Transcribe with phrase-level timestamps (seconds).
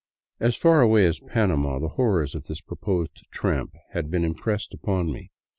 [0.39, 5.11] As far away as Panama the horrors of this proposed tramp had been impressed upon
[5.11, 5.29] me.